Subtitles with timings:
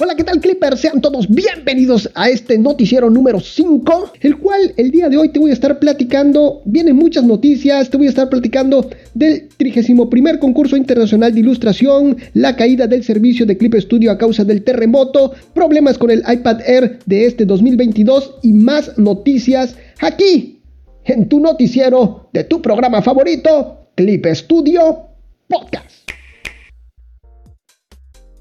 [0.00, 0.80] Hola, ¿qué tal Clippers?
[0.80, 5.40] Sean todos bienvenidos a este noticiero número 5, el cual el día de hoy te
[5.40, 10.08] voy a estar platicando, vienen muchas noticias, te voy a estar platicando del 31
[10.38, 15.32] concurso internacional de ilustración, la caída del servicio de Clip Studio a causa del terremoto,
[15.52, 20.60] problemas con el iPad Air de este 2022 y más noticias aquí
[21.06, 25.08] en tu noticiero de tu programa favorito, Clip Studio
[25.48, 26.17] Podcast.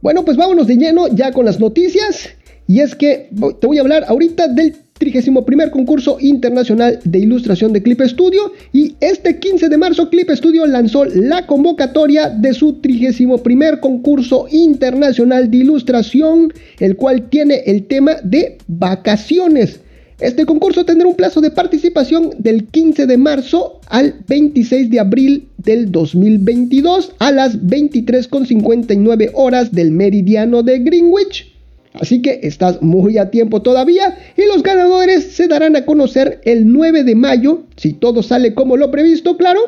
[0.07, 2.29] Bueno, pues vámonos de lleno ya con las noticias.
[2.65, 3.29] Y es que
[3.59, 8.53] te voy a hablar ahorita del 31 concurso internacional de ilustración de Clip Studio.
[8.71, 15.51] Y este 15 de marzo Clip Studio lanzó la convocatoria de su 31 concurso internacional
[15.51, 19.81] de ilustración, el cual tiene el tema de vacaciones.
[20.19, 25.47] Este concurso tendrá un plazo de participación del 15 de marzo al 26 de abril
[25.57, 31.53] del 2022 a las 23.59 horas del meridiano de Greenwich.
[31.93, 36.71] Así que estás muy a tiempo todavía y los ganadores se darán a conocer el
[36.71, 39.59] 9 de mayo, si todo sale como lo previsto, claro.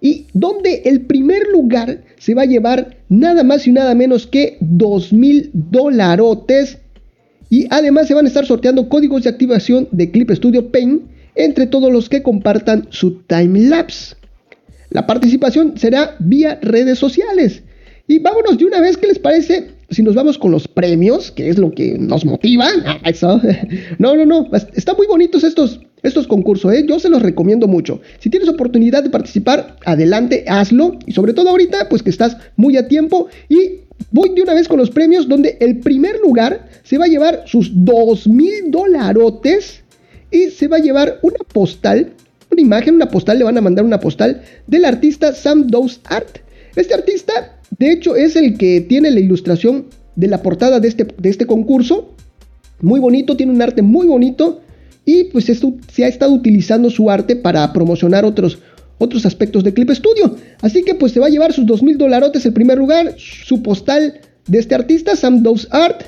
[0.00, 4.56] Y donde el primer lugar se va a llevar nada más y nada menos que
[4.60, 6.78] 2 mil dolarotes
[7.50, 11.02] y además se van a estar sorteando códigos de activación de Clip Studio Paint
[11.34, 14.16] entre todos los que compartan su timelapse.
[14.90, 17.62] La participación será vía redes sociales.
[18.06, 19.70] Y vámonos de una vez, ¿qué les parece?
[19.90, 22.68] Si nos vamos con los premios, que es lo que nos motiva.
[23.98, 24.50] No, no, no.
[24.74, 26.84] Están muy bonitos estos, estos concursos, ¿eh?
[26.86, 28.00] Yo se los recomiendo mucho.
[28.18, 30.98] Si tienes oportunidad de participar, adelante, hazlo.
[31.06, 33.28] Y sobre todo ahorita, pues que estás muy a tiempo.
[33.48, 37.08] Y voy de una vez con los premios, donde el primer lugar se va a
[37.08, 39.82] llevar sus 2 mil dolarotes
[40.30, 42.12] y se va a llevar una postal,
[42.50, 46.38] una imagen, una postal, le van a mandar una postal del artista Sam Dose Art.
[46.76, 49.86] Este artista, de hecho, es el que tiene la ilustración
[50.16, 52.14] de la portada de este, de este concurso.
[52.80, 54.60] Muy bonito, tiene un arte muy bonito.
[55.04, 58.58] Y pues esto, se ha estado utilizando su arte para promocionar otros,
[58.98, 60.36] otros aspectos de Clip Studio.
[60.60, 63.62] Así que pues se va a llevar sus 2 mil dolarotes el primer lugar, su
[63.62, 66.02] postal de este artista, Sam Art,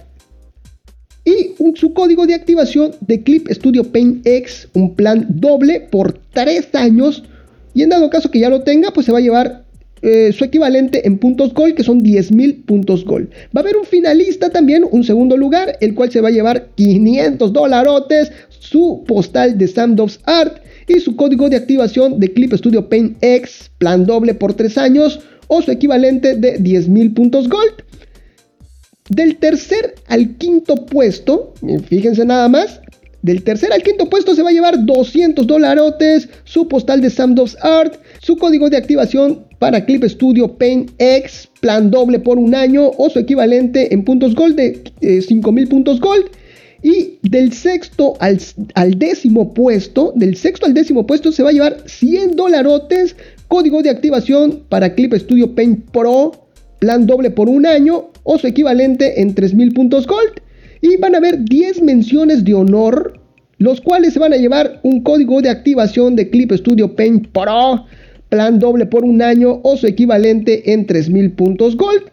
[1.24, 6.74] y su código de activación de Clip Studio Paint X, un plan doble por 3
[6.74, 7.24] años.
[7.74, 9.64] Y en dado caso que ya lo tenga, pues se va a llevar
[10.02, 13.28] eh, su equivalente en puntos Gold, que son 10.000 puntos Gold.
[13.54, 16.68] Va a haber un finalista también, un segundo lugar, el cual se va a llevar
[16.76, 22.88] 500 dolarotes, su postal de Samdogs Art y su código de activación de Clip Studio
[22.88, 27.84] Paint X, plan doble por 3 años, o su equivalente de 10.000 puntos Gold.
[29.08, 31.54] Del tercer al quinto puesto,
[31.88, 32.80] fíjense nada más,
[33.22, 37.56] del tercer al quinto puesto se va a llevar 200 dolarotes, su postal de Samdos
[37.60, 42.90] Art, su código de activación para Clip Studio Paint X, plan doble por un año
[42.96, 46.26] o su equivalente en puntos gold de 5000 eh, puntos gold.
[46.86, 48.38] Y del sexto al,
[48.96, 53.16] décimo puesto, del sexto al décimo puesto se va a llevar 100 dolarotes,
[53.48, 56.46] código de activación para Clip Studio Paint Pro,
[56.78, 60.40] plan doble por un año o su equivalente en 3000 puntos gold.
[60.80, 63.18] Y van a haber 10 menciones de honor,
[63.58, 67.84] los cuales se van a llevar un código de activación de Clip Studio Paint Pro,
[68.28, 72.04] plan doble por un año o su equivalente en 3000 puntos gold.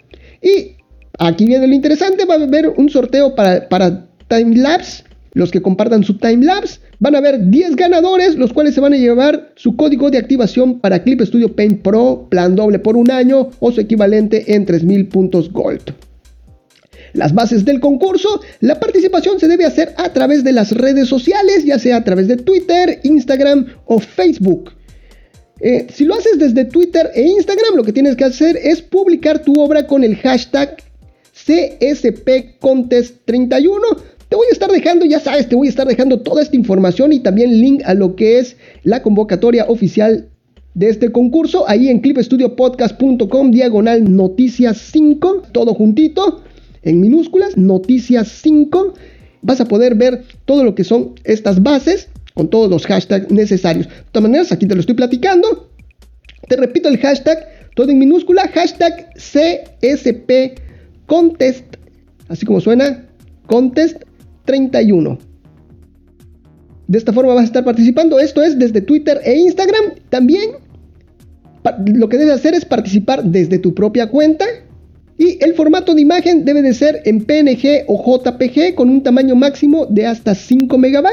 [0.41, 0.77] Y
[1.19, 5.03] aquí viene lo interesante, va a haber un sorteo para timelapse.
[5.35, 8.97] Los que compartan su timelapse van a haber 10 ganadores, los cuales se van a
[8.97, 13.49] llevar su código de activación para Clip Studio Paint Pro, plan doble por un año
[13.59, 15.93] o su equivalente en 3000 puntos gold
[17.13, 18.41] las bases del concurso.
[18.59, 22.27] La participación se debe hacer a través de las redes sociales, ya sea a través
[22.27, 24.71] de Twitter, Instagram o Facebook.
[25.59, 29.43] Eh, si lo haces desde Twitter e Instagram, lo que tienes que hacer es publicar
[29.43, 30.77] tu obra con el hashtag
[31.33, 33.97] CSPContest31.
[34.33, 37.13] Te voy a estar dejando, ya sabes, te voy a estar dejando toda esta información
[37.13, 40.27] y también link a lo que es la convocatoria oficial
[40.73, 46.41] de este concurso ahí en clipstudiopodcast.com diagonal noticias 5, todo juntito
[46.81, 48.95] en minúsculas, noticias 5.
[49.43, 53.87] Vas a poder ver todo lo que son estas bases con todos los hashtags necesarios.
[53.87, 55.69] De todas maneras, aquí te lo estoy platicando.
[56.47, 57.37] Te repito el hashtag,
[57.75, 60.59] todo en minúscula, hashtag CSP
[61.05, 61.75] Contest,
[62.29, 63.05] así como suena,
[63.45, 64.01] Contest
[64.45, 65.17] 31.
[66.87, 68.19] De esta forma vas a estar participando.
[68.19, 69.95] Esto es desde Twitter e Instagram.
[70.09, 70.51] También
[71.87, 74.45] lo que debes hacer es participar desde tu propia cuenta
[75.17, 79.35] y el formato de imagen debe de ser en PNG o JPG con un tamaño
[79.35, 81.07] máximo de hasta 5 MB.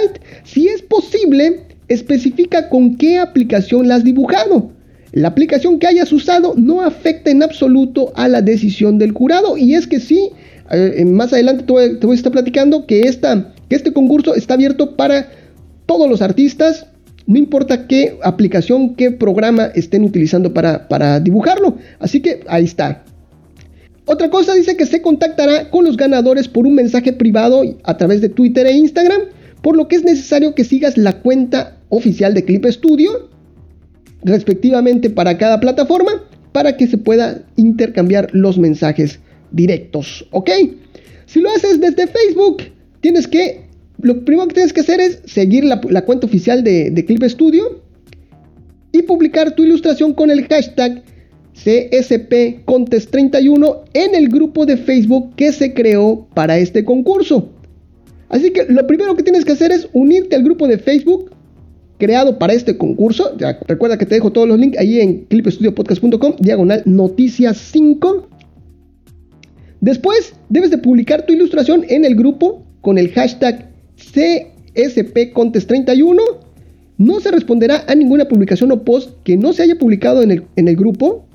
[0.44, 4.72] Si es posible, especifica con qué aplicación la has dibujado.
[5.12, 9.56] La aplicación que hayas usado no afecta en absoluto a la decisión del jurado.
[9.56, 10.30] Y es que sí,
[10.70, 15.28] Eh, más adelante te voy, a estar platicando que este concurso está abierto para
[15.86, 16.86] todos los artistas,
[17.26, 21.76] no importa qué aplicación, qué programa estén utilizando para, para dibujarlo.
[21.98, 23.04] Así que ahí está.
[24.04, 28.20] Otra cosa dice que se contactará con los ganadores por un mensaje privado a través
[28.20, 29.20] de Twitter e Instagram,
[29.62, 33.28] por lo que es necesario que sigas la cuenta oficial de Clip Studio,
[34.24, 39.20] respectivamente para cada plataforma, para que se pueda intercambiar los mensajes
[39.52, 40.50] directos, ¿ok?
[41.26, 42.62] Si lo haces desde Facebook,
[43.00, 43.62] tienes que,
[44.02, 47.82] lo primero que tienes que hacer es seguir la, cuenta oficial de, Clip Studio
[48.92, 51.02] y publicar tu ilustración con el hashtag
[51.54, 57.50] CSP Contest 31 en el grupo de Facebook que se creó para este concurso.
[58.28, 61.30] Así que lo primero que tienes que hacer es unirte al grupo de Facebook
[61.98, 63.36] creado para este concurso.
[63.68, 68.28] recuerda que te dejo todos los links ahí en clipestudiopodcast.com, diagonal noticias 5.
[69.80, 76.22] Después debes de publicar tu ilustración en el grupo con el hashtag CSP Contest 31.
[76.98, 80.44] No se responderá a ninguna publicación o post que no se haya publicado en el,
[80.56, 81.26] en el grupo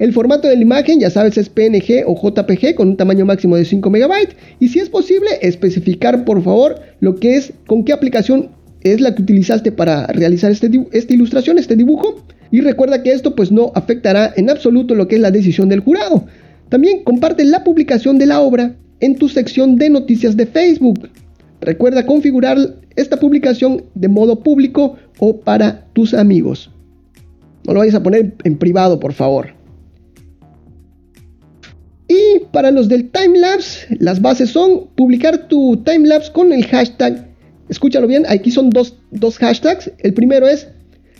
[0.00, 3.56] el formato de la imagen, ya sabes, es PNG o JPG con un tamaño máximo
[3.56, 4.12] de 5 MB.
[4.58, 8.48] Y si es posible, especificar por favor lo que es, con qué aplicación
[8.80, 12.24] es la que utilizaste para realizar este, esta ilustración, este dibujo.
[12.50, 15.80] Y recuerda que esto pues no afectará en absoluto lo que es la decisión del
[15.80, 16.24] jurado.
[16.70, 21.10] También comparte la publicación de la obra en tu sección de noticias de Facebook.
[21.60, 22.56] Recuerda configurar
[22.96, 26.70] esta publicación de modo público o para tus amigos.
[27.66, 29.48] No lo vayas a poner en privado, por favor.
[32.08, 37.28] Y para los del timelapse, las bases son publicar tu timelapse con el hashtag,
[37.68, 38.96] escúchalo bien, aquí son dos,
[39.38, 39.92] hashtags.
[39.98, 40.68] El primero es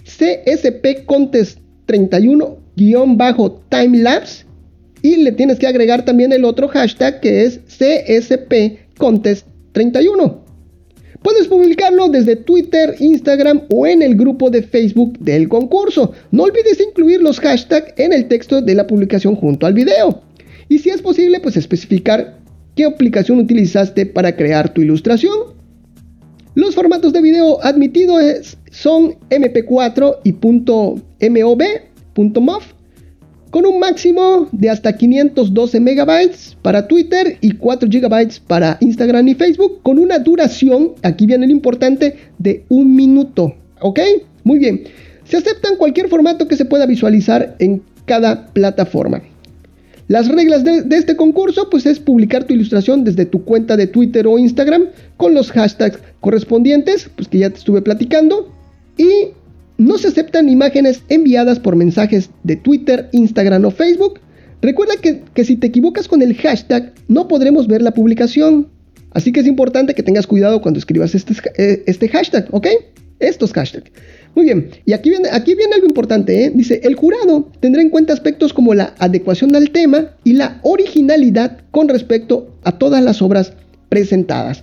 [0.05, 4.46] CSP Contest 31-timelapse
[5.02, 10.44] y le tienes que agregar también el otro hashtag que es CSP Contest 31.
[11.23, 16.12] Puedes publicarlo desde Twitter, Instagram o en el grupo de Facebook del concurso.
[16.31, 20.23] No olvides incluir los hashtags en el texto de la publicación junto al video.
[20.69, 22.38] Y si es posible, pues especificar
[22.75, 25.35] qué aplicación utilizaste para crear tu ilustración.
[26.55, 31.62] Los formatos de video admitidos son MP4 y .mov,
[32.41, 32.62] .mov,
[33.50, 36.08] con un máximo de hasta 512 MB
[36.62, 41.52] para Twitter y 4 GB para Instagram y Facebook, con una duración, aquí viene lo
[41.52, 43.55] importante, de un minuto.
[43.81, 44.00] ¿Ok?
[44.44, 44.85] Muy bien.
[45.25, 49.23] Se aceptan cualquier formato que se pueda visualizar en cada plataforma.
[50.08, 54.26] Las reglas de, este concurso pues es publicar tu ilustración desde tu cuenta de Twitter
[54.26, 54.87] o Instagram
[55.17, 58.53] con los hashtags correspondientes, pues que ya te estuve platicando.
[58.96, 59.29] Y
[59.81, 64.21] no se aceptan imágenes enviadas por mensajes de Twitter, Instagram o Facebook.
[64.61, 68.69] Recuerda que, que si te equivocas con el hashtag no podremos ver la publicación.
[69.12, 72.67] Así que es importante que tengas cuidado cuando escribas este, eh, este hashtag, ¿ok?
[73.21, 73.91] Estos hashtags.
[74.35, 76.53] Muy bien, y aquí viene, aquí viene algo importante, ¿eh?
[76.55, 81.62] dice, el jurado tendrá en cuenta aspectos como la adecuación al tema y la originalidad
[81.71, 83.55] con respecto a todas las obras
[83.88, 84.62] presentadas.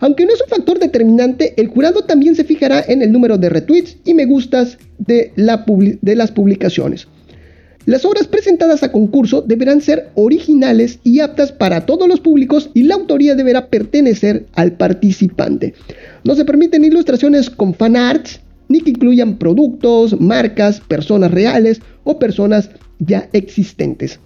[0.00, 3.48] Aunque no es un factor determinante, el jurado también se fijará en el número de
[3.48, 7.08] retweets y me gustas de, la de las publicaciones.
[7.86, 12.84] Las obras presentadas a concurso deberán ser originales y aptas para todos los públicos y
[12.84, 15.74] la autoría deberá pertenecer al participante.
[16.24, 22.70] No se permiten ilustraciones con fanarts, ni que incluyan productos, marcas, personas reales o personas
[23.00, 24.18] ya existentes.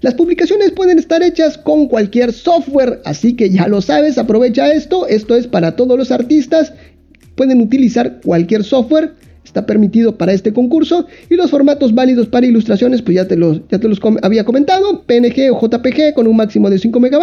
[0.00, 5.06] Las publicaciones pueden estar hechas con cualquier software, así que ya lo sabes, aprovecha esto.
[5.06, 6.72] Esto es para todos los artistas.
[7.34, 9.12] Pueden utilizar cualquier software,
[9.44, 11.06] está permitido para este concurso.
[11.30, 15.04] Y los formatos válidos para ilustraciones, pues ya te los, ya te los había comentado:
[15.06, 17.14] PNG o JPG con un máximo de 5 MB.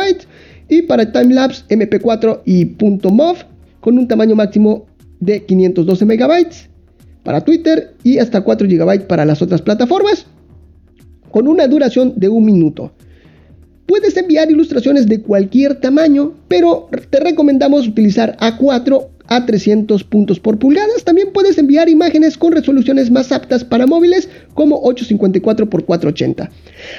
[0.70, 2.65] Y para timelapse, MP4 y
[3.12, 3.38] .mov
[3.82, 4.88] con un tamaño máximo
[5.20, 6.70] de 512 megabytes
[7.24, 10.25] para Twitter y hasta 4 GB para las otras plataformas,
[11.34, 12.92] con una duración de un minuto.
[13.88, 20.60] Puedes enviar ilustraciones de cualquier tamaño, pero te recomendamos utilizar A4 a 300 puntos por
[20.60, 21.04] pulgadas.
[21.04, 26.52] También puedes enviar imágenes con resoluciones más aptas para móviles como 854 x 480.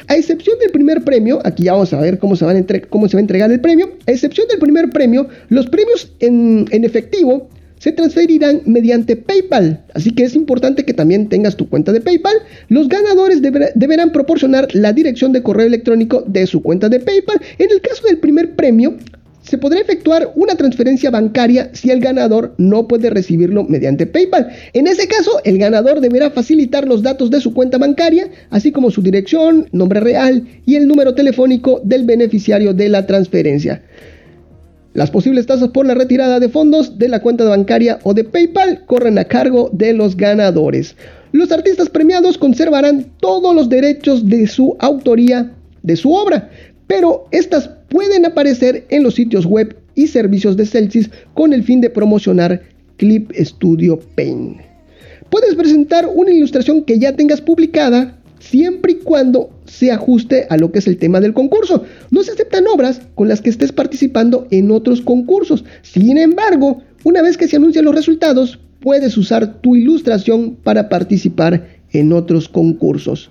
[0.09, 3.53] A excepción del primer premio, aquí ya vamos a ver cómo se, va a entregar
[3.53, 3.93] el premio.
[4.09, 7.49] A excepción del primer premio, los premios en efectivo
[7.85, 9.85] se transferirán mediante PayPal.
[9.93, 12.33] Así que es importante que también tengas tu cuenta de PayPal.
[12.71, 17.43] Los ganadores deberán proporcionar la dirección de correo electrónico de su cuenta de PayPal.
[17.59, 18.97] En el caso del primer premio,
[19.43, 24.49] se podrá efectuar una transferencia bancaria si el ganador no puede recibirlo mediante PayPal.
[24.73, 28.91] En ese caso, el ganador deberá facilitar los datos de su cuenta bancaria, así como
[28.91, 33.83] su dirección, nombre real y el número telefónico del beneficiario de la transferencia.
[34.95, 38.85] Las posibles tasas por la retirada de fondos de la cuenta bancaria o de PayPal
[38.87, 40.95] corren a cargo de los ganadores.
[41.33, 46.49] Los artistas premiados conservarán todos los derechos de su autoría de su obra,
[46.87, 51.81] pero estas pueden aparecer en los sitios web y servicios de Celsius con el fin
[51.81, 52.63] de promocionar
[52.97, 54.61] Clip Studio Paint.
[55.29, 58.17] Puedes presentar una ilustración que ya tengas publicada
[58.51, 61.85] siempre y cuando se ajuste a lo que es el tema del concurso.
[62.11, 65.65] No se aceptan obras con las que estés participando en otros concursos.
[65.83, 71.67] Sin embargo, una vez que se anuncian los resultados, puedes usar tu ilustración para participar
[71.93, 73.31] en otros concursos.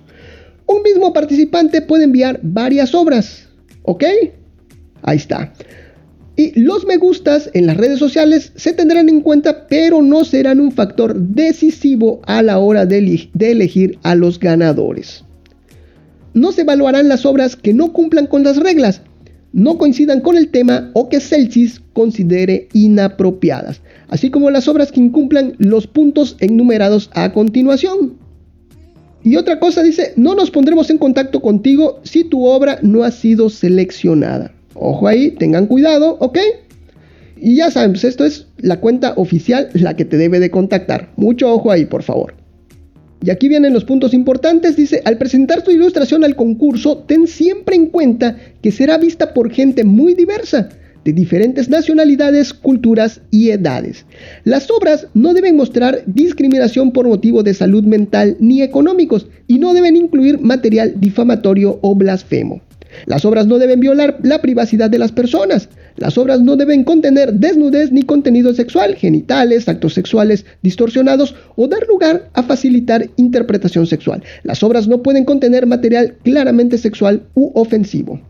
[0.66, 3.48] Un mismo participante puede enviar varias obras,
[3.82, 4.04] ¿ok?
[5.02, 5.52] Ahí está.
[6.36, 10.58] Y los me gustas en las redes sociales se tendrán en cuenta, pero no serán
[10.58, 15.24] un factor decisivo a la hora de, elegir a los ganadores.
[16.32, 19.02] No se evaluarán las obras que no cumplan con las reglas,
[19.52, 24.98] no coincidan con el tema o que Celsius considere inapropiadas, así como las obras que
[24.98, 28.14] incumplan los puntos enumerados a continuación.
[29.22, 33.12] Y otra cosa dice, no nos pondremos en contacto contigo si tu obra no ha
[33.12, 34.52] sido seleccionada.
[34.74, 36.38] Ojo ahí, tengan cuidado, ¿ok?
[37.36, 41.10] Y ya saben, pues esto es la cuenta oficial la que te debe de contactar.
[41.16, 42.34] Mucho ojo ahí, por favor.
[43.24, 44.76] Y aquí vienen los puntos importantes.
[44.76, 49.50] Dice, al presentar tu ilustración al concurso, ten siempre en cuenta que será vista por
[49.50, 50.68] gente muy diversa
[51.04, 54.06] de diferentes nacionalidades, culturas y edades.
[54.44, 59.74] Las obras no deben mostrar discriminación por motivo de salud mental ni económicos y no
[59.74, 62.62] deben incluir material difamatorio o blasfemo.
[63.06, 65.68] Las obras no deben violar la privacidad de las personas.
[65.96, 71.86] Las obras no deben contener desnudez ni contenido sexual, genitales, actos sexuales distorsionados o dar
[71.86, 74.22] lugar a facilitar interpretación sexual.
[74.42, 78.20] Las obras no pueden contener material claramente sexual u ofensivo.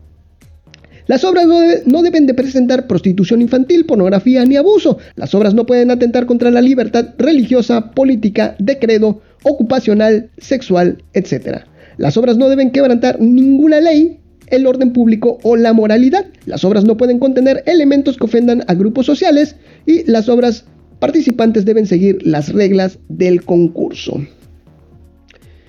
[1.07, 1.45] Las obras
[1.85, 4.97] no, deben de presentar prostitución infantil, pornografía ni abuso.
[5.15, 11.65] Las obras no pueden atentar contra la libertad religiosa, política, de credo, ocupacional, sexual, etc.
[11.97, 16.25] Las obras no deben quebrantar ninguna ley, el orden público o la moralidad.
[16.45, 20.65] Las obras no pueden contener elementos que ofendan a grupos sociales y las obras
[20.99, 24.19] participantes deben seguir las reglas del concurso.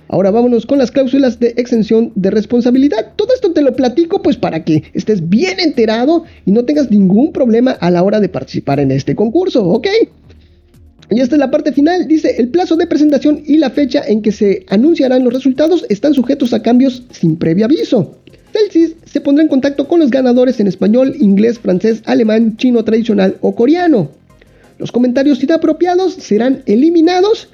[0.09, 3.13] Ahora vámonos con las cláusulas de exención de responsabilidad.
[3.17, 7.33] Todo esto te lo platico pues para que estés bien enterado y no tengas ningún
[7.33, 9.87] problema a la hora de participar en este concurso, ¿ok?
[11.09, 12.07] Y esta es la parte final.
[12.07, 16.13] Dice, el plazo de presentación y la fecha en que se anunciarán los resultados están
[16.13, 18.17] sujetos a cambios sin previo aviso.
[18.57, 23.37] Celsius se pondrá en contacto con los ganadores en español, inglés, francés, alemán, chino tradicional
[23.41, 24.09] o coreano.
[24.77, 27.49] Los comentarios inapropiados serán eliminados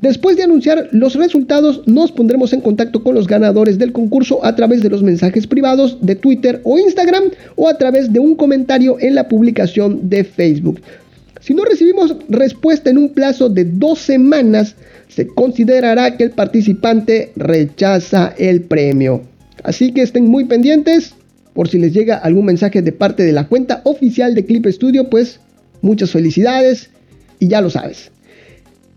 [0.00, 4.54] Después de anunciar los resultados, nos pondremos en contacto con los ganadores del concurso a
[4.54, 7.24] través de los mensajes privados de Twitter o Instagram
[7.54, 10.82] o a través de un comentario en la publicación de Facebook.
[11.40, 14.74] Si no recibimos respuesta en un plazo de dos semanas,
[15.08, 19.22] se considerará que el participante rechaza el premio.
[19.62, 21.14] Así que estén muy pendientes
[21.54, 25.08] por si les llega algún mensaje de parte de la cuenta oficial de Clip Studio,
[25.08, 25.40] pues
[25.80, 26.90] muchas felicidades
[27.38, 28.10] y ya lo sabes.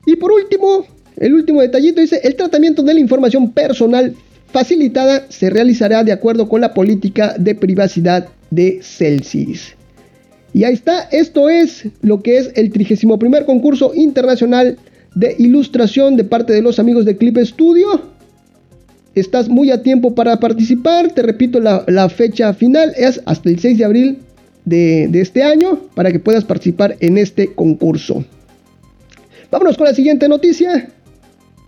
[0.06, 0.86] Y por último,
[1.18, 4.14] el último detallito dice, el tratamiento de la información personal
[4.52, 9.76] facilitada se realizará de acuerdo con la política de privacidad de Celsius.
[10.54, 14.78] Y ahí está, esto es lo que es el 31 concurso internacional
[15.16, 18.19] de ilustración de parte de los amigos de Clip Studio.
[19.20, 23.78] Estás muy a tiempo para participar, te repito, la, fecha final es hasta el 6
[23.78, 24.20] de abril
[24.66, 28.24] de este año para que puedas participar en este concurso.
[29.52, 30.90] Vámonos con la siguiente noticia.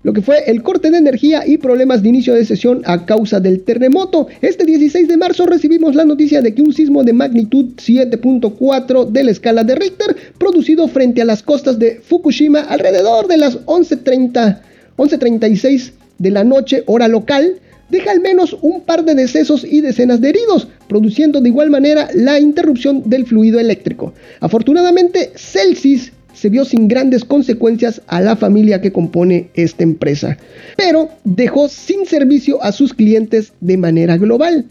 [0.03, 3.39] Lo que fue el corte de energía y problemas de inicio de sesión a causa
[3.39, 4.27] del terremoto.
[4.41, 9.23] Este 16 de marzo recibimos la noticia de que un sismo de magnitud 7.4 de
[9.23, 14.59] la escala de Richter, producido frente a las costas de Fukushima alrededor de las 11.30,
[14.97, 15.91] 11.36
[16.21, 17.55] de la noche, hora local,
[17.89, 22.09] deja al menos un par de decesos y decenas de heridos, produciendo de igual manera
[22.13, 24.13] la interrupción del fluido eléctrico.
[24.39, 30.37] Afortunadamente, Celsius se vio sin grandes consecuencias a la familia que compone esta empresa,
[30.77, 34.65] pero dejó sin servicio a sus clientes de manera global.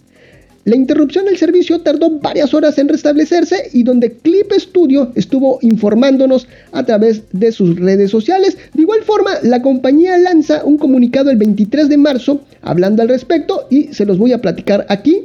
[0.65, 6.47] La interrupción del servicio tardó varias horas en restablecerse y donde Clip Studio estuvo informándonos
[6.73, 8.59] a través de sus redes sociales.
[8.75, 13.69] De igual forma, la compañía lanza un comunicado el 23 de marzo hablando al respecto
[13.71, 15.23] y se los voy a platicar aquí.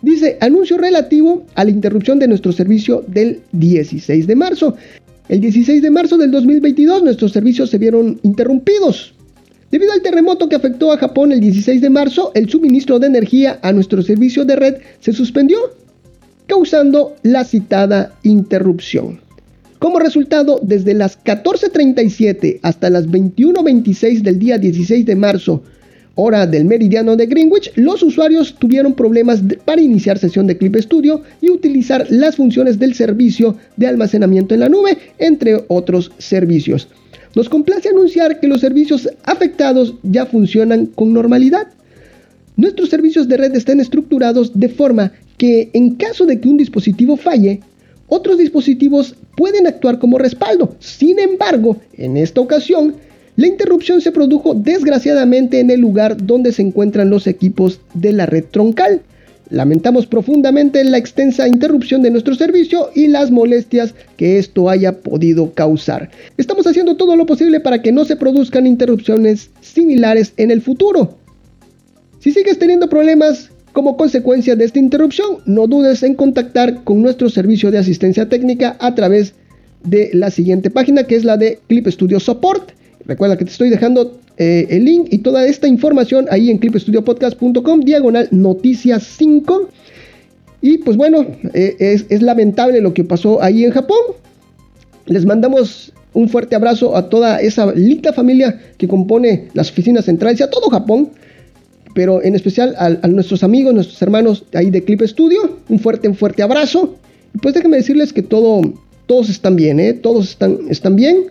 [0.00, 4.76] Dice, anuncio relativo a la interrupción de nuestro servicio del 16 de marzo.
[5.28, 9.12] El 16 de marzo del 2022 nuestros servicios se vieron interrumpidos.
[9.70, 13.58] Debido al terremoto que afectó a Japón el 16 de marzo, el suministro de energía
[13.62, 15.58] a nuestro servicio de red se suspendió,
[16.46, 19.20] causando la citada interrupción.
[19.78, 25.62] Como resultado, desde las 14.37 hasta las 21.26 del día 16 de marzo,
[26.14, 31.22] hora del meridiano de Greenwich, los usuarios tuvieron problemas para iniciar sesión de Clip Studio
[31.42, 36.88] y utilizar las funciones del servicio de almacenamiento en la nube, entre otros servicios.
[37.34, 41.68] Nos complace anunciar que los servicios afectados ya funcionan con normalidad.
[42.56, 47.16] Nuestros servicios de red están estructurados de forma que en caso de que un dispositivo
[47.16, 47.60] falle,
[48.08, 50.74] otros dispositivos pueden actuar como respaldo.
[50.80, 52.94] Sin embargo, en esta ocasión,
[53.36, 58.26] la interrupción se produjo desgraciadamente en el lugar donde se encuentran los equipos de la
[58.26, 59.02] red troncal.
[59.50, 65.52] Lamentamos profundamente la extensa interrupción de nuestro servicio y las molestias que esto haya podido
[65.54, 66.10] causar.
[66.36, 71.16] Estamos haciendo todo lo posible para que no se produzcan interrupciones similares en el futuro.
[72.20, 77.30] Si sigues teniendo problemas como consecuencia de esta interrupción, no dudes en contactar con nuestro
[77.30, 79.34] servicio de asistencia técnica a través
[79.82, 82.72] de la siguiente página que es la de Clip Studio Support.
[83.06, 87.80] Recuerda que te estoy dejando eh, el link y toda esta información ahí en clipstudiopodcast.com,
[87.80, 89.68] diagonal noticias 5.
[90.62, 91.76] Y pues bueno, eh,
[92.08, 93.98] es, lamentable lo que pasó ahí en Japón.
[95.06, 100.38] Les mandamos un fuerte abrazo a toda esa linda familia que compone las oficinas centrales
[100.38, 101.10] y a todo Japón.
[101.94, 105.58] Pero en especial a, a nuestros amigos, nuestros hermanos ahí de Clip Studio.
[105.68, 106.96] Un fuerte, un fuerte abrazo.
[107.34, 108.62] Y pues déjenme decirles que todo,
[109.06, 109.94] todos están bien, ¿eh?
[109.94, 111.24] Todos están, están bien.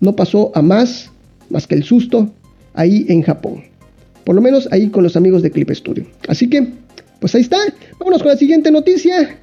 [0.00, 1.10] No pasó a más
[1.50, 2.30] más que el susto
[2.78, 3.64] ahí en Japón.
[4.24, 6.06] Por lo menos ahí con los amigos de Clip Studio.
[6.28, 6.66] Así que,
[7.20, 7.58] pues ahí está.
[7.98, 9.38] Vámonos con la siguiente noticia.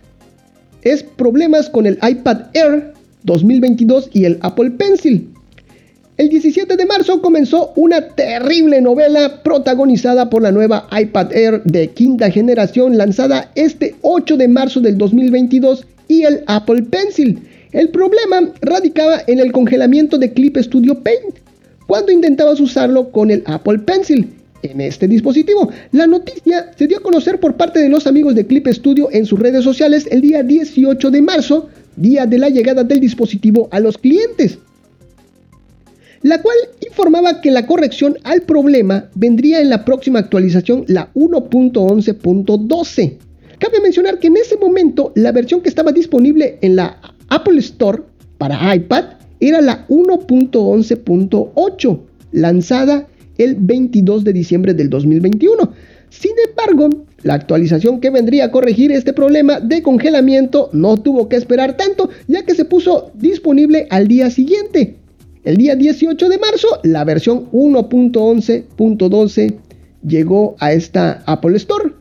[0.82, 5.30] Es problemas con el iPad Air 2022 y el Apple Pencil.
[6.18, 11.90] El 17 de marzo comenzó una terrible novela protagonizada por la nueva iPad Air de
[11.90, 17.42] quinta generación lanzada este 8 de marzo del 2022 y el Apple Pencil.
[17.74, 21.36] El problema radicaba en el congelamiento de Clip Studio Paint,
[21.88, 25.70] cuando intentabas usarlo con el Apple Pencil en este dispositivo.
[25.92, 29.26] La noticia se dio a conocer por parte de los amigos de Clip Studio en
[29.26, 33.80] sus redes sociales el día 18 de marzo, día de la llegada del dispositivo a
[33.80, 34.58] los clientes,
[36.22, 43.18] la cual informaba que la corrección al problema vendría en la próxima actualización, la 1.11.12.
[43.60, 48.02] Cabe mencionar que en ese momento la versión que estaba disponible en la Apple Store
[48.38, 49.06] para iPad
[49.48, 52.00] era la 1.11.8,
[52.32, 55.72] lanzada el 22 de diciembre del 2021.
[56.10, 56.90] Sin embargo,
[57.24, 62.10] la actualización que vendría a corregir este problema de congelamiento no tuvo que esperar tanto,
[62.28, 64.98] ya que se puso disponible al día siguiente.
[65.44, 69.56] El día 18 de marzo, la versión 1.11.12
[70.08, 71.92] llegó a esta Apple Store.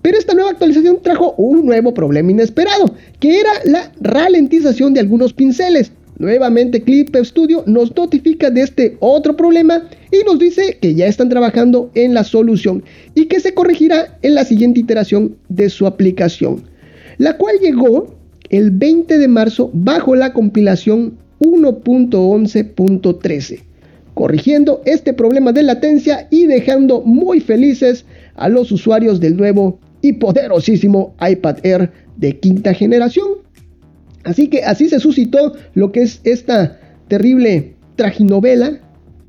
[0.00, 5.32] Pero esta nueva actualización trajo un nuevo problema inesperado, que era la ralentización de algunos
[5.32, 5.92] pinceles.
[6.22, 11.28] Nuevamente Clip Studio nos notifica de este otro problema y nos dice que ya están
[11.28, 12.84] trabajando en la solución
[13.16, 16.62] y que se corregirá en la siguiente iteración de su aplicación,
[17.18, 18.14] la cual llegó
[18.50, 23.60] el 20 de marzo bajo la compilación 1.11.13,
[24.14, 28.04] corrigiendo este problema de latencia y dejando muy felices
[28.36, 33.41] a los usuarios del nuevo y poderosísimo iPad Air de quinta generación.
[34.24, 38.80] Así que así se suscitó lo que es esta terrible traginovela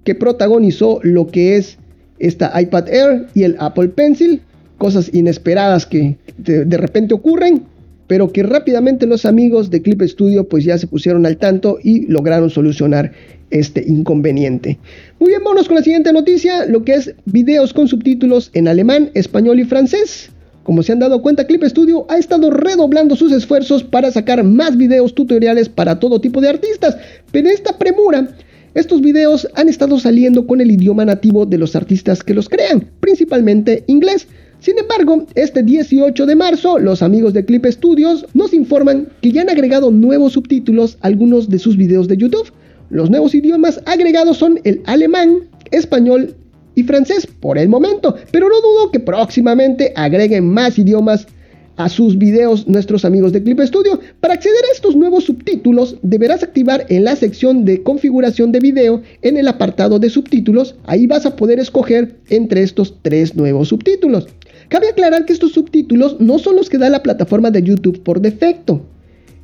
[0.04, 1.78] que protagonizó lo que es
[2.20, 4.42] esta iPad Air y el Apple Pencil,
[4.78, 7.64] cosas inesperadas que de, repente ocurren,
[8.08, 12.06] pero que rápidamente los amigos de Clip Studio pues ya se pusieron al tanto y
[12.08, 13.12] lograron solucionar
[13.50, 14.78] este inconveniente.
[15.20, 19.12] Muy bien, vámonos con la siguiente noticia, lo que es videos con subtítulos en alemán,
[19.14, 20.32] español y francés.
[20.63, 24.78] Como se han dado cuenta, Clip Studio ha estado redoblando sus esfuerzos para sacar más
[24.78, 26.97] videos tutoriales para todo tipo de artistas,
[27.32, 28.30] pero esta premura,
[28.73, 32.89] estos videos han estado saliendo con el idioma nativo de los artistas que los crean,
[33.02, 34.28] principalmente inglés.
[34.60, 39.41] Sin embargo, este 18 de marzo, los amigos de Clip Studios nos informan que ya
[39.41, 42.54] han agregado nuevos subtítulos a algunos de sus videos de YouTube.
[42.89, 46.36] Los nuevos idiomas agregados son el alemán, español
[46.76, 51.28] y francés por el momento, pero no dudo que próximamente agreguen más idiomas
[51.76, 54.00] a sus videos nuestros amigos de Clip Studio.
[54.20, 59.02] Para acceder a estos nuevos subtítulos deberás activar en la sección de configuración de video
[59.22, 60.76] en el apartado de subtítulos.
[60.86, 64.28] Ahí vas a poder escoger entre estos tres nuevos subtítulos.
[64.70, 68.22] Cabe aclarar que estos subtítulos no son los que da la plataforma de YouTube por
[68.22, 68.82] defecto.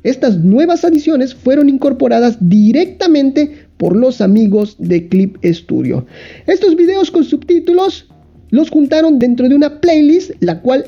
[0.02, 6.04] Estas nuevas adiciones fueron incorporadas directamente por los amigos de Clip Studio.
[6.46, 8.06] Estos videos con subtítulos
[8.50, 10.84] los juntaron dentro de una playlist, la cual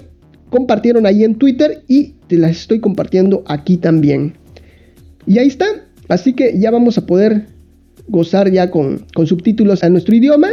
[0.51, 4.35] compartieron ahí en Twitter y te las estoy compartiendo aquí también.
[5.27, 5.65] Y ahí está.
[6.09, 7.47] Así que ya vamos a poder
[8.09, 10.49] gozar ya con, subtítulos a nuestro idioma.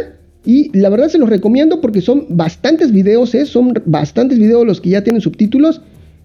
[0.46, 3.46] Y la verdad se los recomiendo porque son bastantes videos, ¿eh?
[3.46, 5.82] son bastantes videos los que ya tienen subtítulos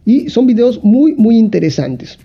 [0.07, 2.21] y son videos muy muy interesantes.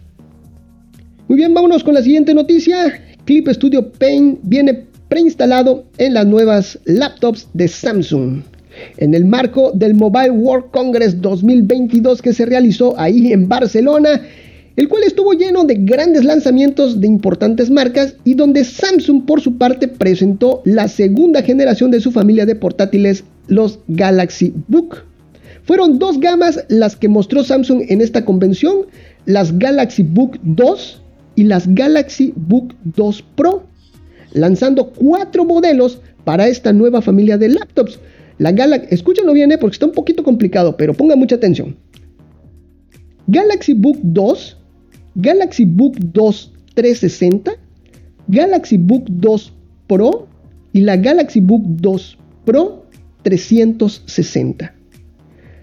[1.29, 3.03] Muy bien, vámonos con la siguiente noticia.
[3.25, 8.41] Clip Studio Paint viene preinstalado en las nuevas laptops de Samsung.
[8.97, 14.19] En el marco del Mobile World Congress 2022 que se realizó ahí en Barcelona,
[14.75, 19.55] el cual estuvo lleno de grandes lanzamientos de importantes marcas y donde Samsung por su
[19.59, 25.03] parte presentó la segunda generación de su familia de portátiles, los Galaxy Book.
[25.61, 28.87] Fueron dos gamas las que mostró Samsung en esta convención,
[29.27, 30.98] las Galaxy Book 2
[31.39, 33.63] y las Galaxy Book 2 Pro,
[34.34, 37.97] lanzando cuatro modelos para esta nueva familia de laptops.
[38.39, 41.78] La Galaxy, escúchenlo bien eh, porque está un poquito complicado, pero pongan mucha atención.
[43.28, 44.58] Galaxy Book 2,
[45.15, 47.54] Galaxy Book 2 360,
[48.28, 49.54] Galaxy Book 2
[49.88, 50.28] Pro
[50.73, 52.84] y la Galaxy Book 2 Pro
[53.23, 54.75] 360.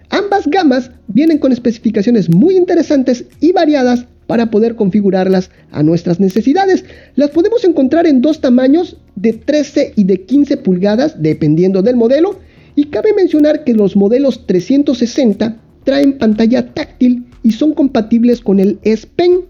[0.09, 6.85] Ambas gamas vienen con especificaciones muy interesantes y variadas para poder configurarlas a nuestras necesidades.
[7.15, 12.39] Las podemos encontrar en dos tamaños de 13 y de 15 pulgadas dependiendo del modelo
[12.75, 18.77] y cabe mencionar que los modelos 360 traen pantalla táctil y son compatibles con el
[18.83, 19.45] S Pen.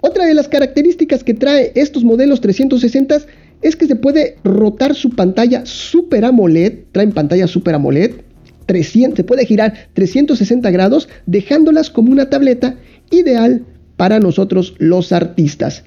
[0.00, 3.18] Otra de las características que trae estos modelos 360
[3.62, 8.12] es que se puede rotar su pantalla Super AMOLED, traen pantalla Super AMOLED,
[8.66, 12.76] 300, se puede girar 360 grados dejándolas como una tableta
[13.10, 13.64] ideal
[13.96, 15.84] para nosotros los artistas.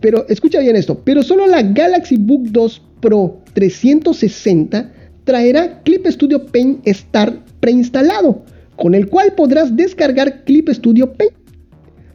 [0.00, 4.92] Pero escucha bien esto, pero solo la Galaxy Book 2 Pro 360
[5.24, 8.42] traerá Clip Studio Paint Start preinstalado,
[8.76, 11.34] con el cual podrás descargar Clip Studio Paint.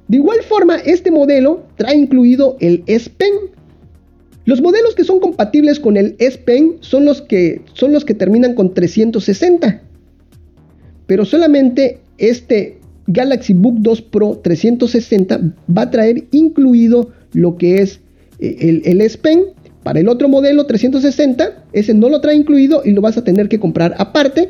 [0.08, 3.32] De igual forma, este modelo trae incluido el S Pen.
[4.45, 8.13] Los modelos que son compatibles con el S Pen son los que, son los que
[8.13, 9.82] terminan con 360.
[11.06, 15.39] Pero solamente este Galaxy Book 2 Pro 360
[15.76, 18.02] va a traer incluido lo que es
[18.39, 19.46] eh, el, el Pen.
[19.84, 23.48] Para el otro modelo 360, ese no lo trae incluido y lo vas a tener
[23.48, 24.50] que comprar aparte.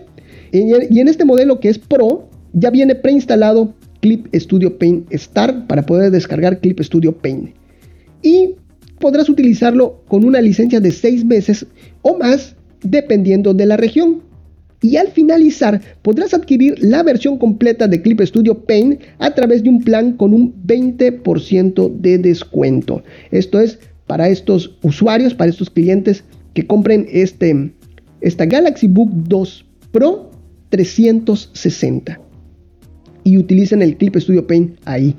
[0.52, 5.86] Y en este modelo que es Pro, ya viene preinstalado Clip Studio Paint Start para
[5.86, 7.52] poder descargar Clip Studio Paint.
[8.24, 8.56] Y
[9.00, 11.68] podrás utilizarlo con una licencia de 6 meses
[12.02, 14.24] o más dependiendo de la región
[14.82, 19.70] y al finalizar podrás adquirir la versión completa de Clip Studio Paint a través de
[19.70, 23.04] un plan con un 20% de descuento.
[23.32, 27.74] Esto es para estos usuarios, para estos clientes que compren este,
[28.22, 30.32] esta Galaxy Book 2 Pro
[30.70, 32.20] 360
[33.24, 35.16] y utilicen el Clip Studio Paint ahí.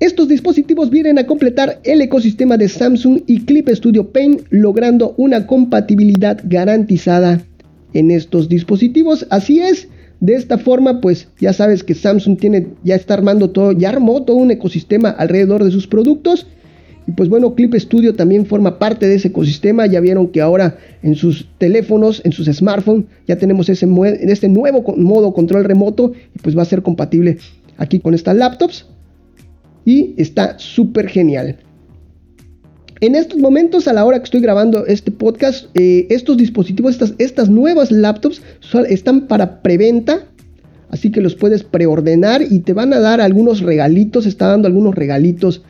[0.00, 5.46] Estos dispositivos vienen a completar el ecosistema de Samsung y Clip Studio Paint logrando una
[5.46, 7.40] compatibilidad garantizada
[7.94, 9.26] en estos dispositivos.
[9.30, 9.88] Así es,
[10.20, 14.22] de esta forma, pues ya sabes que Samsung tiene, ya está armando todo, ya armó
[14.22, 16.46] todo un ecosistema alrededor de sus productos.
[17.06, 19.86] Y pues bueno, Clip Studio también forma parte de ese ecosistema.
[19.86, 23.86] Ya vieron que ahora en sus teléfonos, en sus smartphones, ya tenemos ese
[24.22, 27.38] este nuevo modo control remoto y pues va a ser compatible
[27.76, 28.86] aquí con estas laptops.
[29.84, 31.58] Y está súper genial.
[33.00, 37.14] En estos momentos, a la hora que estoy grabando este podcast, eh, estos dispositivos, estas,
[37.18, 38.40] estas nuevas laptops
[38.88, 40.26] están para preventa.
[40.90, 44.26] Así que los puedes preordenar y te van a dar algunos regalitos.
[44.26, 45.62] Está dando algunos regalitos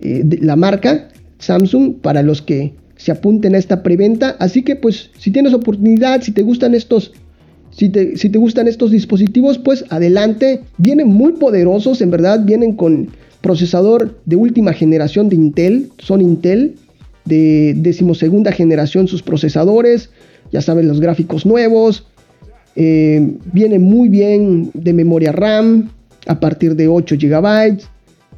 [0.00, 4.36] eh, de la marca Samsung para los que se apunten a esta preventa.
[4.38, 7.12] Así que pues si tienes oportunidad, si te gustan estos
[7.70, 10.62] si te, si te, gustan estos dispositivos, pues adelante.
[10.76, 13.08] Vienen muy poderosos, en verdad, vienen con
[13.40, 16.76] procesador de última generación de Intel, son Intel,
[17.24, 20.10] de decimosegunda generación sus procesadores,
[20.52, 22.06] ya saben los gráficos nuevos,
[22.76, 25.90] eh, viene muy bien de memoria RAM
[26.26, 27.78] a partir de 8 GB,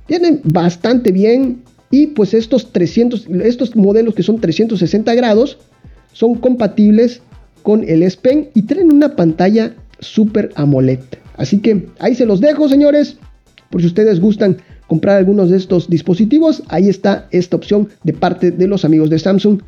[0.08, 5.58] vienen bastante bien y pues estos 300, estos modelos que son 360 grados
[6.12, 7.22] son compatibles
[7.62, 11.00] con el S Pen y traen una pantalla Super AMOLED.
[11.36, 13.16] Así que ahí se los dejo, señores.
[13.70, 14.58] Por si ustedes gustan
[14.92, 19.18] comprar algunos de estos dispositivos, ahí está esta opción de parte de los amigos de
[19.18, 19.62] Samsung.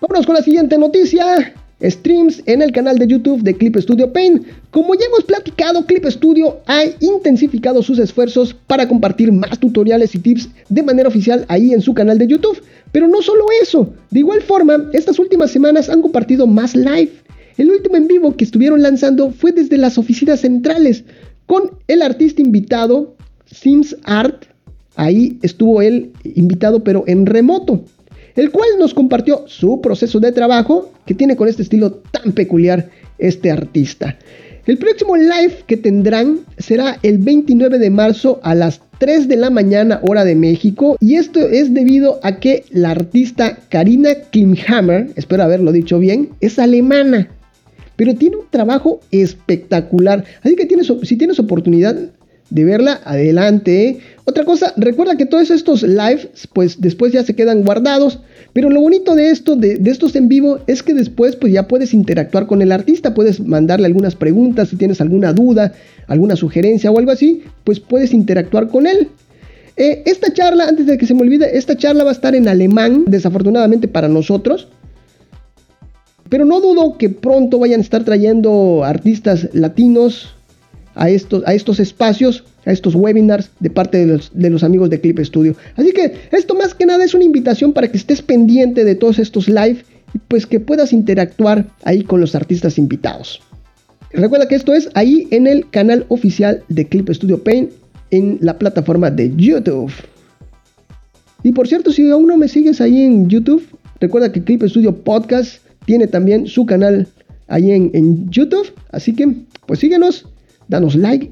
[0.00, 1.52] Vámonos con la siguiente noticia.
[1.80, 4.46] streams en el canal de YouTube de Clip Studio Paint.
[4.70, 10.20] Como ya hemos platicado, Clip Studio ha intensificado sus esfuerzos para compartir más tutoriales y
[10.20, 12.62] tips de manera oficial ahí en su canal de YouTube.
[12.92, 17.10] Pero no solo eso, de igual forma, estas últimas semanas han compartido más live.
[17.58, 21.02] El último en vivo que estuvieron lanzando fue desde las oficinas centrales,
[21.46, 23.16] con el artista invitado
[23.52, 24.46] Sims Art.
[24.96, 27.84] Ahí estuvo él invitado, pero en remoto
[28.36, 32.88] el cual nos compartió su proceso de trabajo que tiene con este estilo tan peculiar
[33.18, 34.16] este artista.
[34.66, 39.50] El próximo live que tendrán será el 29 de marzo a las 3 de la
[39.50, 45.42] mañana hora de México y esto es debido a que la artista Karina Klimhammer, espero
[45.42, 47.28] haberlo dicho bien, es alemana,
[47.96, 50.24] pero tiene un trabajo espectacular.
[50.42, 51.96] Así que tienes, si tienes oportunidad,
[52.52, 53.88] de verla, adelante.
[53.88, 53.98] ¿eh?
[54.24, 58.20] Otra cosa, recuerda que todos estos lives, pues después ya se quedan guardados.
[58.52, 61.94] Pero lo bonito de esto, de, estos en vivo, es que después pues ya puedes
[61.94, 65.72] interactuar con el artista, puedes mandarle algunas preguntas, si tienes alguna duda,
[66.06, 69.08] alguna sugerencia o algo así, pues puedes interactuar con él.
[69.78, 72.48] Eh, esta charla, antes de que se me olvide, esta charla va a estar en
[72.48, 74.68] alemán, desafortunadamente para nosotros.
[76.28, 80.34] Pero no dudo que pronto vayan a estar trayendo artistas latinos,
[80.94, 84.90] a estos, a estos espacios, a estos webinars de parte de los, de los, amigos
[84.90, 85.56] de Clip Studio.
[85.76, 89.18] Así que esto más que nada es una invitación para que estés pendiente de todos
[89.18, 93.40] estos live y pues que puedas interactuar ahí con los artistas invitados.
[94.12, 97.70] Recuerda que esto es ahí en el canal oficial de Clip Studio Paint
[98.10, 99.90] en la plataforma de YouTube.
[101.42, 103.66] Y por cierto, si aún no me sigues ahí en YouTube,
[104.00, 107.08] recuerda que Clip Studio Podcast tiene también su canal
[107.48, 108.70] ahí en, en YouTube.
[108.90, 109.34] Así que,
[109.66, 110.26] pues síguenos
[110.72, 111.30] danos like,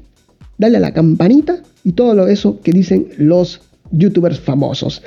[0.57, 5.01] dale a la campanita y todo lo eso que dicen los youtubers famosos.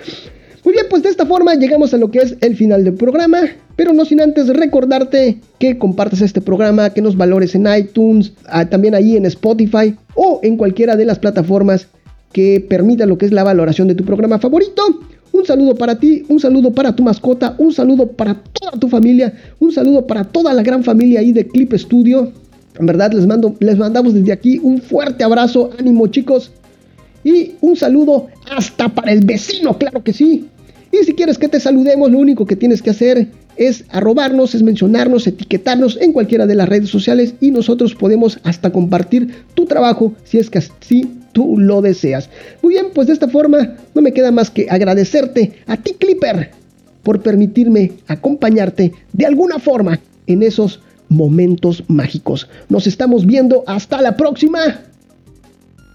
[0.64, 3.40] Muy bien, pues de esta forma llegamos a lo que es el final del programa,
[3.76, 8.68] pero no sin antes recordarte que compartas este programa, que nos valores en iTunes, ah,
[8.68, 11.88] también ahí en Spotify o en cualquiera de las plataformas
[12.32, 14.82] que permitan lo que es la valoración de tu programa favorito.
[15.32, 19.34] Un saludo para ti, un saludo para tu mascota, un saludo para toda tu familia,
[19.58, 22.32] un saludo para toda la gran familia ahí de Clip Studio.
[22.78, 26.50] En verdad les, mando, les mandamos desde aquí un fuerte abrazo, ánimo chicos.
[27.22, 30.48] Y un saludo hasta para el vecino, claro que sí.
[30.92, 34.62] Y si quieres que te saludemos, lo único que tienes que hacer es arrobarnos, es
[34.62, 40.12] mencionarnos, etiquetarnos en cualquiera de las redes sociales y nosotros podemos hasta compartir tu trabajo
[40.24, 42.28] si es que así tú lo deseas.
[42.62, 46.50] Muy bien, pues de esta forma no me queda más que agradecerte a ti Clipper
[47.02, 50.80] por permitirme acompañarte de alguna forma en esos
[51.14, 52.48] momentos mágicos.
[52.68, 54.80] Nos estamos viendo hasta la próxima.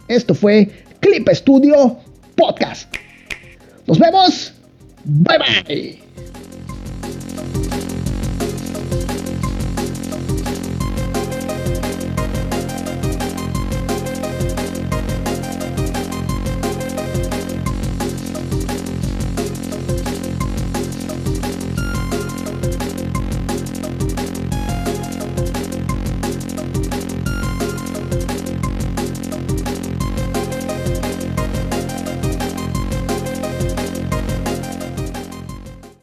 [0.08, 1.98] Esto fue Clip Studio
[2.36, 2.94] Podcast.
[3.86, 4.54] Nos vemos.
[5.06, 6.09] Bye bye.